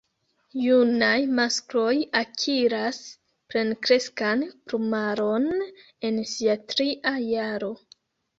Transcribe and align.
Junaj 0.61 1.17
maskloj 1.39 1.91
akiras 2.19 3.01
plenkreskan 3.53 4.41
plumaron 4.71 5.47
en 6.11 6.19
sia 6.33 6.57
tria 6.75 7.15
jaro. 7.29 7.73